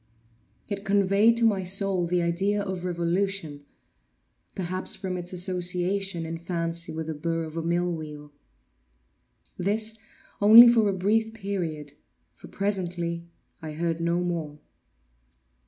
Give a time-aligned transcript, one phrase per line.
[0.67, 7.05] It conveyed to my soul the idea of revolution—perhaps from its association in fancy with
[7.05, 8.31] the burr of a mill wheel.
[9.59, 9.99] This
[10.41, 11.93] only for a brief period,
[12.33, 13.27] for presently
[13.61, 14.57] I heard no more.